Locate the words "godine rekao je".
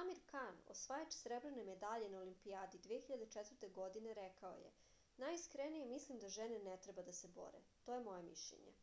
3.76-4.72